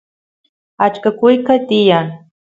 acha 0.85 1.09
kuyqa 1.17 1.55
tiyan 1.67 2.07